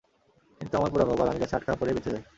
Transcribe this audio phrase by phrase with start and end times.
[0.61, 2.23] কিন্তু আমার পোড়া কপাল, আমি গাছে আটকা পড়ে বেঁচে যাই।